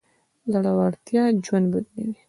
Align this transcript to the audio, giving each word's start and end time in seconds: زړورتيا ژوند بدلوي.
زړورتيا 0.51 1.23
ژوند 1.45 1.65
بدلوي. 1.71 2.13